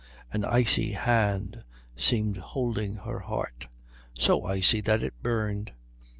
[0.31, 1.63] An icy hand
[1.95, 3.67] seemed holding her heart,
[4.17, 5.73] so icy that it burned.